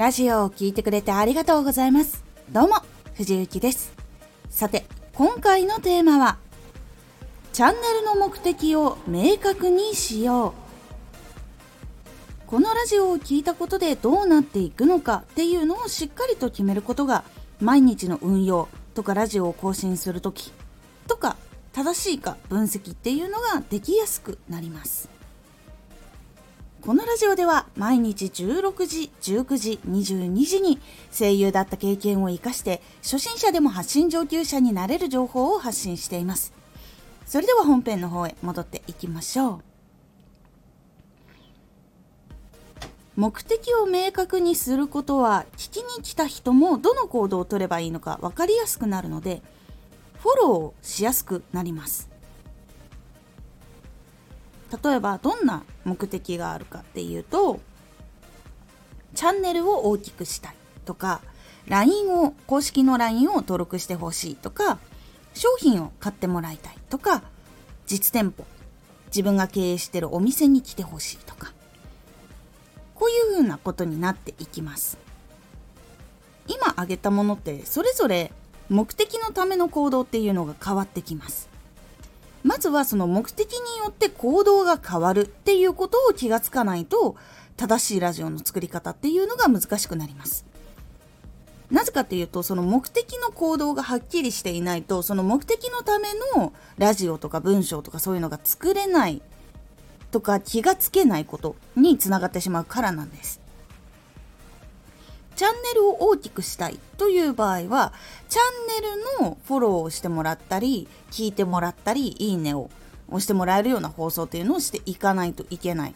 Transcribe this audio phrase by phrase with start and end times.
[0.00, 2.24] ラジオを聴いてくれてありがとうございます。
[2.50, 2.76] どうも、
[3.16, 3.92] 藤幸です。
[4.48, 6.38] さて、今回のテーマは、
[7.52, 10.54] チャンネルの目的を明確にしよ
[12.46, 12.46] う。
[12.46, 17.22] このラジオを聴いたことでどうなっていくのかっていうのをしっかりと決めることが、
[17.60, 20.50] 毎日の運用とかラジオを更新するとき
[21.08, 21.36] とか、
[21.74, 25.10] 正しいか分析っていうのができやすくなります。
[26.82, 30.78] このラジオでは毎日16時、19時、22時に
[31.12, 36.54] 声優だった経験を活かして初心者でも発信上級者になれる情報を発信しています。
[37.26, 39.60] それでは本編の方へ戻っていきましょう。
[43.14, 49.42] 目的を明確にすることは聞きに来た人もどの行動を取ればいいのか分かりやすくなるので
[50.20, 52.08] フォローしやすくなります。
[54.70, 57.60] 例えばどんな目的があるかっていうと
[59.14, 61.20] チャンネルを大きくしたいとか
[61.66, 64.78] LINE を公式の LINE を登録してほしいとか
[65.34, 67.22] 商品を買ってもらいたいとか
[67.86, 68.44] 実店舗
[69.06, 71.52] 自分が経営してるお店に来てほしいとか
[72.94, 74.98] こういうふうなことになっていきます。
[76.46, 78.32] 今挙げたものってそれぞれ
[78.68, 81.48] 目的のための行動っていうのが変わってきます。
[82.42, 87.16] まずはその目的によって行動が変わるっていうことを気がつかないと
[87.56, 90.46] 正しいラジオの作り方っていうのが難しくなります。
[91.70, 99.22] なぜかっていうとその目的の行動がはっきりしていないとその目的のためのラジオとか文章とかそういうのが作れない
[100.10, 103.40] とか気がつけないことにつながってしまうからなんです。
[105.36, 107.94] チャンネルを大きくしたいという場合は
[108.28, 112.68] チャンネルのフォローをしてもらったり聞いてもらったりいいねを
[113.10, 115.94] 押してもらえるような放送っていうのをしていかないといけない。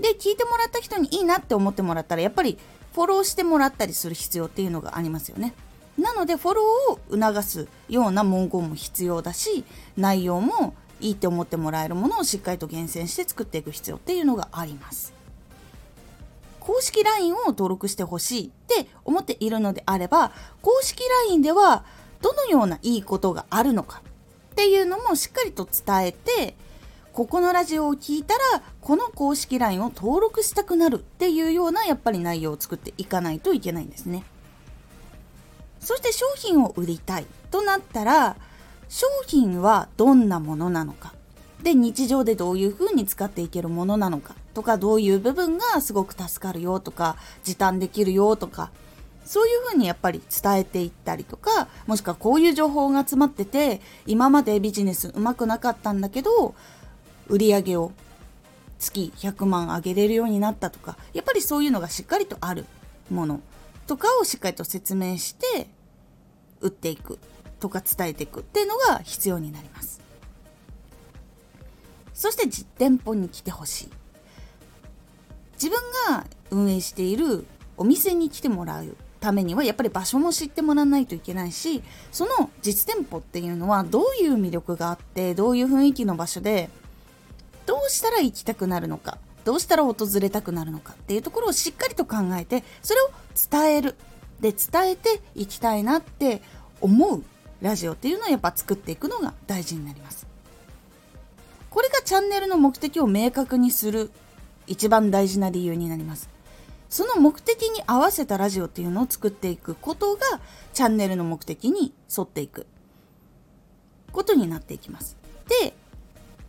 [0.00, 2.58] で聞いてもらった人にいいなって思ってもらったらやっぱり
[2.94, 5.54] フォローしてもらったりする必要っていうのがありますよね。
[5.98, 9.64] なのでフォローを促すような文言も必要だし
[9.96, 15.12] 内容もいいって思ってもらえるものをしっかりと厳選して作っていく必要っていうのがあります。
[16.60, 20.32] 公式 LINE を登録してほしいって思っているのであれば
[20.62, 21.84] 公式 LINE では
[22.20, 24.00] どのようないいことがあるのか
[24.52, 26.54] っていうのもしっかりと伝えて
[27.14, 34.24] ここのラジオを聞いたらこの公式 LINE を登録したくなるっていうようなやっぱり内容を作っていかないといけないんですね。
[35.80, 38.36] そして商品を売りたいとなったら
[38.88, 41.14] 商品はどんなものなのか。
[41.62, 48.70] で日常でどういう風に使っていけるものなのかとかどういう部分がすごく助かるよとか時短できるよとか
[49.24, 56.54] そういう風にやっぱり伝えていったりとかもしくはこういう情報が集まってて今までビジネスうまくなかったんだけど
[57.28, 57.92] 売り上げを
[58.78, 62.66] 月100万上げれるようになったとかやっぱりそういうのがしっかりとある
[63.10, 63.40] もの
[63.86, 65.68] とかをしっかりと説明して
[66.60, 67.18] 売っていく
[67.60, 70.00] とか伝えていくっていうのが必要になります。
[72.12, 73.90] そして実店舗に来てほしい
[75.54, 77.46] 自分が運営している
[77.76, 86.68] お店に来てもらうためにはやっぱり場所も知ってもらわないといけないしその実店舗っていうのはどういう魅力があってどういう雰囲気の場所で
[87.64, 93.10] どうしたら行きたくなるのかどうしたら訪れたくなるのかっていうところをしっかりと考えてそれを
[93.50, 93.94] 伝える
[94.40, 96.42] で伝えていきたいなって
[96.80, 97.22] 思う
[97.60, 100.26] ラジオっていうのをやっぱ作っていくのが大事になります
[101.70, 104.10] これがチャンネルの目的を明確にする
[104.66, 106.31] 一番大事な理由になります。
[106.92, 110.20] その目的に合わせたラジオっていうのを作っていくことが
[110.74, 112.66] チャンネルの目的に沿っていく
[114.12, 115.16] ことになっていきます。
[115.62, 115.72] で、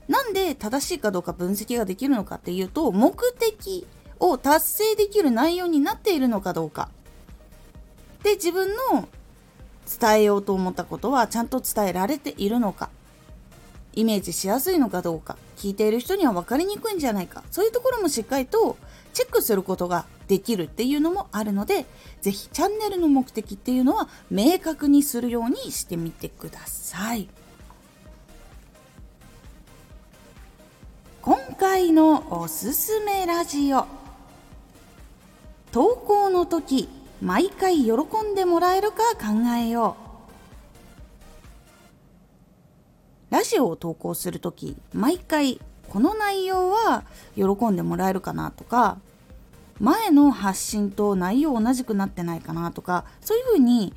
[0.09, 3.87] なんで正しいかどうか分析ができるのかっていうと、目的
[4.19, 6.89] を達成できる内容になっているのかどうか。
[8.23, 9.07] で、自分の
[9.97, 12.89] 伝えようと思ったことはちゃんと伝えられているのか。
[13.95, 18.75] イメージしやすいのかどうか聞いている人には分かりにくいんじゃないかそういうところもしっかりと
[19.13, 21.85] チェックすることができるっていうのもあるので
[22.21, 27.29] 是非チャンネルの目的っていうのは明確にするようにしてみてください。
[31.21, 33.85] 今回のおすすめラジオ。
[35.71, 36.89] 投稿の時
[37.21, 37.93] 毎回喜
[38.29, 40.03] んでもらえるか考えよう。
[43.33, 45.59] ラジオを投稿する時毎回
[45.89, 47.03] この内容は
[47.35, 48.99] 喜んでもらえるかなとか
[49.79, 53.93] 前の発信と内容同じくなってないかなとかそういうふうに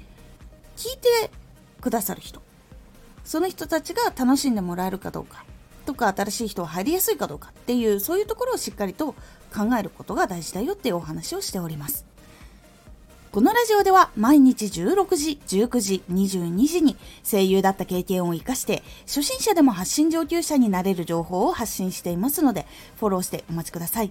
[0.76, 1.30] 聞いて
[1.80, 2.42] くださる人
[3.24, 5.44] その人たちが楽しんでもらえるかどうか
[5.84, 9.14] とか新しい人が入りやすいかどうかっていうそういうところをしっかりと
[9.54, 12.06] 考えることが大事だよっていうお話をしております
[13.36, 22.66] このラジオでは毎日16時、19時、22時に声優だった経験を活かして初心者でも発信上級者になれる情報を発信していますので
[22.98, 24.10] フォローしてお待ちください。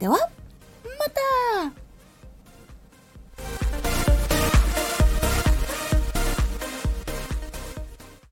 [0.00, 0.16] では、